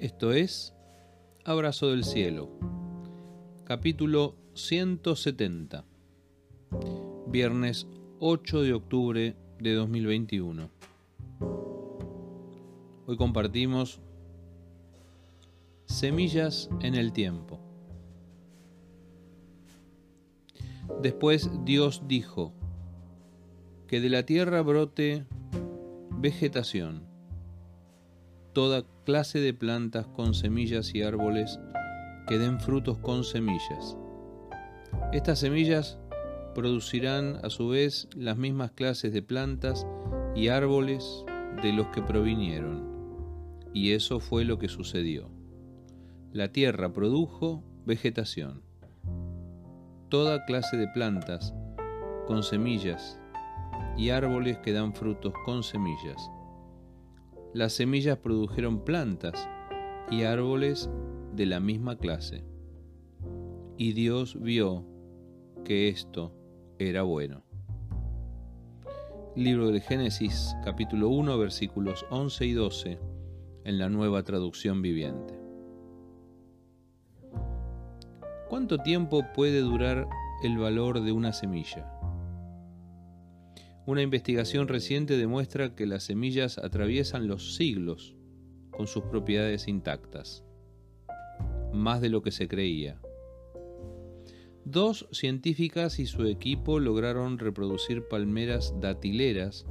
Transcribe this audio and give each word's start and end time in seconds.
Esto 0.00 0.32
es 0.32 0.72
Abrazo 1.44 1.90
del 1.90 2.04
Cielo, 2.04 2.48
capítulo 3.64 4.34
170, 4.54 5.84
viernes 7.26 7.86
8 8.18 8.62
de 8.62 8.72
octubre 8.72 9.36
de 9.58 9.74
2021. 9.74 10.70
Hoy 13.06 13.16
compartimos 13.18 14.00
Semillas 15.84 16.70
en 16.80 16.94
el 16.94 17.12
tiempo. 17.12 17.60
Después 21.02 21.50
Dios 21.66 22.04
dijo, 22.06 22.54
que 23.86 24.00
de 24.00 24.08
la 24.08 24.24
tierra 24.24 24.62
brote 24.62 25.26
vegetación, 26.08 27.09
toda 28.52 28.84
clase 29.04 29.40
de 29.40 29.54
plantas 29.54 30.06
con 30.08 30.34
semillas 30.34 30.94
y 30.94 31.02
árboles 31.02 31.58
que 32.26 32.38
den 32.38 32.60
frutos 32.60 32.98
con 32.98 33.24
semillas. 33.24 33.96
Estas 35.12 35.38
semillas 35.40 35.98
producirán 36.54 37.38
a 37.44 37.50
su 37.50 37.68
vez 37.68 38.08
las 38.14 38.36
mismas 38.36 38.72
clases 38.72 39.12
de 39.12 39.22
plantas 39.22 39.86
y 40.34 40.48
árboles 40.48 41.24
de 41.62 41.72
los 41.72 41.88
que 41.88 42.02
provinieron. 42.02 42.88
Y 43.72 43.92
eso 43.92 44.20
fue 44.20 44.44
lo 44.44 44.58
que 44.58 44.68
sucedió. 44.68 45.30
La 46.32 46.52
tierra 46.52 46.92
produjo 46.92 47.62
vegetación, 47.86 48.62
toda 50.08 50.44
clase 50.44 50.76
de 50.76 50.88
plantas 50.88 51.54
con 52.26 52.42
semillas 52.42 53.20
y 53.96 54.10
árboles 54.10 54.58
que 54.58 54.72
dan 54.72 54.94
frutos 54.94 55.32
con 55.44 55.62
semillas. 55.62 56.30
Las 57.52 57.72
semillas 57.72 58.16
produjeron 58.18 58.84
plantas 58.84 59.48
y 60.08 60.22
árboles 60.22 60.88
de 61.34 61.46
la 61.46 61.58
misma 61.58 61.98
clase. 61.98 62.44
Y 63.76 63.92
Dios 63.92 64.40
vio 64.40 64.86
que 65.64 65.88
esto 65.88 66.32
era 66.78 67.02
bueno. 67.02 67.42
Libro 69.34 69.66
del 69.66 69.80
Génesis 69.80 70.54
capítulo 70.64 71.08
1 71.08 71.38
versículos 71.38 72.06
11 72.10 72.46
y 72.46 72.52
12 72.52 72.98
en 73.64 73.78
la 73.78 73.88
nueva 73.88 74.22
traducción 74.22 74.80
viviente. 74.80 75.40
¿Cuánto 78.48 78.78
tiempo 78.78 79.24
puede 79.34 79.60
durar 79.60 80.08
el 80.44 80.56
valor 80.56 81.02
de 81.02 81.10
una 81.10 81.32
semilla? 81.32 81.99
Una 83.90 84.02
investigación 84.02 84.68
reciente 84.68 85.16
demuestra 85.16 85.74
que 85.74 85.84
las 85.84 86.04
semillas 86.04 86.58
atraviesan 86.58 87.26
los 87.26 87.56
siglos 87.56 88.14
con 88.70 88.86
sus 88.86 89.02
propiedades 89.02 89.66
intactas, 89.66 90.44
más 91.72 92.00
de 92.00 92.08
lo 92.08 92.22
que 92.22 92.30
se 92.30 92.46
creía. 92.46 93.00
Dos 94.64 95.08
científicas 95.10 95.98
y 95.98 96.06
su 96.06 96.24
equipo 96.26 96.78
lograron 96.78 97.40
reproducir 97.40 98.06
palmeras 98.06 98.74
datileras 98.78 99.66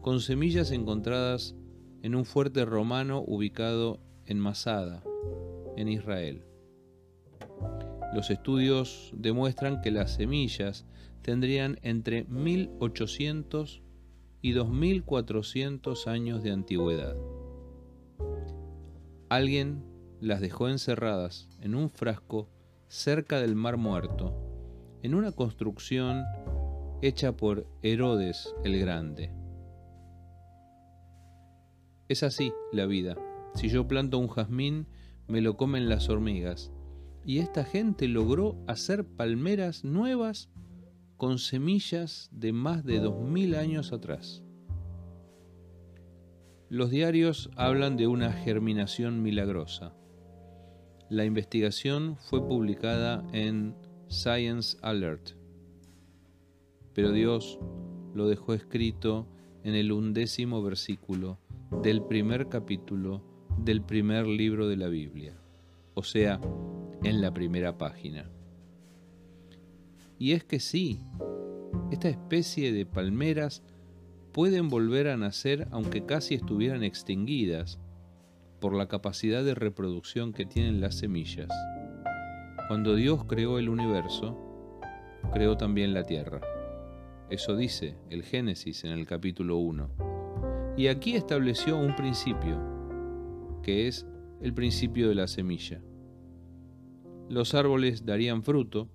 con 0.00 0.18
semillas 0.18 0.72
encontradas 0.72 1.54
en 2.02 2.16
un 2.16 2.24
fuerte 2.24 2.64
romano 2.64 3.22
ubicado 3.24 4.00
en 4.26 4.40
Masada, 4.40 5.04
en 5.76 5.86
Israel. 5.86 6.42
Los 8.12 8.30
estudios 8.30 9.10
demuestran 9.14 9.80
que 9.80 9.90
las 9.90 10.14
semillas 10.14 10.84
tendrían 11.22 11.78
entre 11.82 12.24
1800 12.24 13.82
y 14.42 14.52
2400 14.52 16.06
años 16.08 16.42
de 16.42 16.50
antigüedad. 16.50 17.16
Alguien 19.28 19.84
las 20.20 20.40
dejó 20.40 20.68
encerradas 20.68 21.48
en 21.60 21.74
un 21.74 21.88
frasco 21.88 22.50
cerca 22.88 23.40
del 23.40 23.54
Mar 23.54 23.78
Muerto, 23.78 24.34
en 25.02 25.14
una 25.14 25.32
construcción 25.32 26.24
hecha 27.00 27.34
por 27.34 27.66
Herodes 27.82 28.54
el 28.62 28.78
Grande. 28.78 29.32
Es 32.08 32.22
así 32.22 32.52
la 32.72 32.84
vida. 32.84 33.16
Si 33.54 33.70
yo 33.70 33.88
planto 33.88 34.18
un 34.18 34.28
jazmín, 34.28 34.86
me 35.28 35.40
lo 35.40 35.56
comen 35.56 35.88
las 35.88 36.10
hormigas. 36.10 36.70
Y 37.24 37.38
esta 37.38 37.64
gente 37.64 38.08
logró 38.08 38.56
hacer 38.66 39.04
palmeras 39.04 39.84
nuevas 39.84 40.50
con 41.16 41.38
semillas 41.38 42.28
de 42.32 42.52
más 42.52 42.84
de 42.84 42.98
dos 42.98 43.20
mil 43.20 43.54
años 43.54 43.92
atrás. 43.92 44.42
Los 46.68 46.90
diarios 46.90 47.50
hablan 47.54 47.96
de 47.96 48.06
una 48.06 48.32
germinación 48.32 49.22
milagrosa. 49.22 49.94
La 51.10 51.24
investigación 51.24 52.16
fue 52.16 52.40
publicada 52.48 53.22
en 53.32 53.76
Science 54.08 54.78
Alert, 54.80 55.32
pero 56.94 57.12
Dios 57.12 57.58
lo 58.14 58.26
dejó 58.26 58.54
escrito 58.54 59.28
en 59.62 59.74
el 59.74 59.92
undécimo 59.92 60.62
versículo 60.62 61.38
del 61.82 62.02
primer 62.02 62.48
capítulo 62.48 63.22
del 63.58 63.82
primer 63.82 64.26
libro 64.26 64.66
de 64.66 64.76
la 64.76 64.88
Biblia, 64.88 65.34
o 65.94 66.02
sea, 66.02 66.40
en 67.04 67.20
la 67.20 67.32
primera 67.32 67.78
página. 67.78 68.30
Y 70.18 70.32
es 70.32 70.44
que 70.44 70.60
sí, 70.60 71.02
esta 71.90 72.08
especie 72.08 72.72
de 72.72 72.86
palmeras 72.86 73.62
pueden 74.32 74.68
volver 74.68 75.08
a 75.08 75.16
nacer 75.16 75.68
aunque 75.70 76.04
casi 76.04 76.34
estuvieran 76.34 76.84
extinguidas 76.84 77.80
por 78.60 78.74
la 78.74 78.86
capacidad 78.86 79.42
de 79.44 79.54
reproducción 79.54 80.32
que 80.32 80.46
tienen 80.46 80.80
las 80.80 80.94
semillas. 80.94 81.48
Cuando 82.68 82.94
Dios 82.94 83.24
creó 83.24 83.58
el 83.58 83.68
universo, 83.68 84.38
creó 85.32 85.56
también 85.56 85.92
la 85.92 86.04
tierra. 86.04 86.40
Eso 87.28 87.56
dice 87.56 87.96
el 88.08 88.22
Génesis 88.22 88.84
en 88.84 88.92
el 88.92 89.06
capítulo 89.06 89.56
1. 89.56 90.74
Y 90.76 90.86
aquí 90.86 91.16
estableció 91.16 91.76
un 91.76 91.96
principio, 91.96 93.60
que 93.62 93.88
es 93.88 94.06
el 94.40 94.54
principio 94.54 95.08
de 95.08 95.16
la 95.16 95.26
semilla. 95.26 95.82
Los 97.32 97.54
árboles 97.54 98.04
darían 98.04 98.42
fruto, 98.42 98.88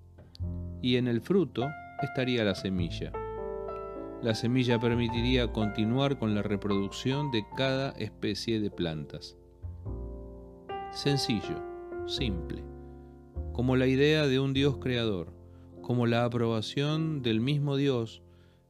y 0.84 0.98
en 0.98 1.08
el 1.08 1.22
fruto 1.22 1.66
estaría 2.03 2.44
la 2.44 2.53
semilla. 2.53 3.12
La 4.22 4.36
semilla 4.36 4.80
permitiría 4.80 5.52
continuar 5.52 6.20
con 6.20 6.36
la 6.36 6.44
reproducción 6.44 7.31
de 7.31 7.44
cada 7.58 7.94
especie 7.94 8.59
de 8.59 8.70
plantas. 8.70 9.36
Sencillo, 10.92 11.64
simple, 12.06 12.64
como 13.53 13.75
la 13.75 13.88
idea 13.88 14.28
de 14.28 14.40
un 14.40 14.54
Dios 14.54 14.78
creador, 14.78 15.34
como 15.81 16.06
la 16.06 16.24
aprobación 16.24 17.24
del 17.24 17.42
mismo 17.42 17.75
Dios 17.75 18.22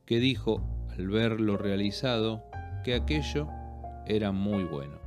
que 0.06 0.22
dijo, 0.22 0.62
al 0.92 1.10
ver 1.10 1.42
lo 1.42 1.58
realizado, 1.58 2.42
que 2.86 2.96
aquello 2.96 3.50
era 4.06 4.32
muy 4.32 4.64
bueno. 4.64 4.98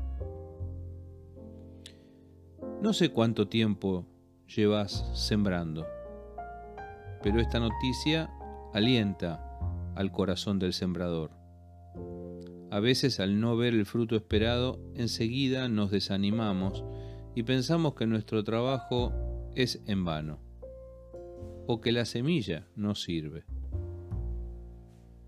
No 2.82 2.92
sé 2.92 3.09
cuánto 3.09 3.48
tiempo 3.48 4.04
llevas 4.55 5.09
sembrando 5.15 5.87
pero 7.22 7.41
esta 7.41 7.61
noticia 7.61 8.31
alienta 8.72 9.44
al 9.94 10.11
corazón 10.11 10.59
del 10.59 10.72
sembrador. 10.72 11.31
A 12.71 12.81
veces 12.81 13.21
al 13.21 13.41
no 13.41 13.56
ver 13.56 13.75
el 13.75 13.84
fruto 13.84 14.16
esperado, 14.16 14.81
enseguida 14.94 15.69
nos 15.69 15.91
desanimamos 15.91 16.84
y 17.34 17.43
pensamos 17.43 17.94
que 17.94 18.06
nuestro 18.06 18.44
trabajo 18.44 19.12
es 19.55 19.83
en 19.87 20.05
vano 20.05 20.39
o 21.66 21.81
que 21.81 21.93
la 21.93 22.05
semilla 22.05 22.66
no 22.75 22.94
sirve. 22.94 23.44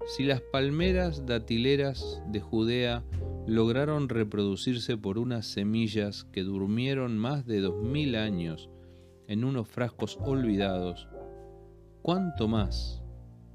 Si 0.07 0.25
las 0.25 0.41
palmeras 0.41 1.27
datileras 1.27 2.23
de 2.29 2.41
Judea 2.41 3.05
lograron 3.47 4.09
reproducirse 4.09 4.97
por 4.97 5.19
unas 5.19 5.47
semillas 5.47 6.25
que 6.33 6.43
durmieron 6.43 7.19
más 7.19 7.47
de 7.47 7.61
dos 7.61 7.83
mil 7.83 8.17
años 8.17 8.69
en 9.33 9.45
unos 9.45 9.67
frascos 9.67 10.19
olvidados, 10.21 11.09
¿Cuánto 12.03 12.49
más 12.49 13.01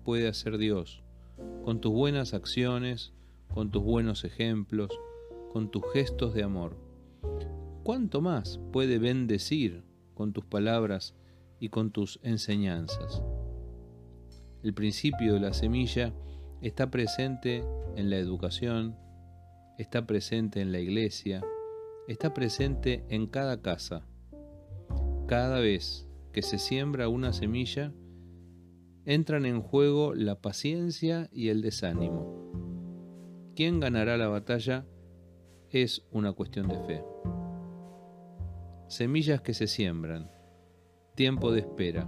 puede 0.05 0.29
hacer 0.29 0.57
Dios 0.57 1.03
con 1.65 1.81
tus 1.81 1.91
buenas 1.91 2.33
acciones, 2.33 3.13
con 3.53 3.71
tus 3.71 3.83
buenos 3.83 4.23
ejemplos, 4.23 4.89
con 5.51 5.69
tus 5.69 5.83
gestos 5.91 6.33
de 6.33 6.43
amor? 6.43 6.77
¿Cuánto 7.83 8.21
más 8.21 8.57
puede 8.71 8.99
bendecir 8.99 9.83
con 10.13 10.31
tus 10.31 10.45
palabras 10.45 11.13
y 11.59 11.67
con 11.67 11.91
tus 11.91 12.21
enseñanzas? 12.23 13.21
El 14.63 14.73
principio 14.73 15.33
de 15.33 15.41
la 15.41 15.51
semilla 15.51 16.13
está 16.61 16.89
presente 16.89 17.65
en 17.97 18.09
la 18.09 18.15
educación, 18.15 18.95
está 19.77 20.07
presente 20.07 20.61
en 20.61 20.71
la 20.71 20.79
iglesia, 20.79 21.43
está 22.07 22.33
presente 22.33 23.03
en 23.09 23.27
cada 23.27 23.61
casa. 23.61 24.07
Cada 25.27 25.59
vez 25.59 26.07
que 26.31 26.41
se 26.41 26.57
siembra 26.57 27.09
una 27.09 27.33
semilla, 27.33 27.93
entran 29.03 29.45
en 29.45 29.61
juego 29.61 30.13
la 30.13 30.39
paciencia 30.39 31.27
y 31.33 31.49
el 31.49 31.61
desánimo. 31.61 33.51
¿Quién 33.53 33.81
ganará 33.81 34.15
la 34.15 34.29
batalla? 34.29 34.85
Es 35.69 36.07
una 36.11 36.31
cuestión 36.31 36.69
de 36.69 36.79
fe. 36.79 37.03
Semillas 38.87 39.41
que 39.41 39.53
se 39.53 39.67
siembran, 39.67 40.31
tiempo 41.15 41.51
de 41.51 41.59
espera 41.59 42.07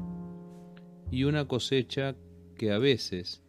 y 1.12 1.26
una 1.26 1.46
cosecha 1.46 2.16
que 2.56 2.72
a 2.72 2.78
veces, 2.78 3.44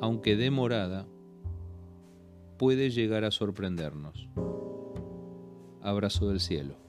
aunque 0.00 0.34
demorada, 0.34 1.06
puede 2.56 2.88
llegar 2.88 3.24
a 3.24 3.32
sorprendernos. 3.32 4.30
Abrazo 5.82 6.30
del 6.30 6.40
cielo. 6.40 6.87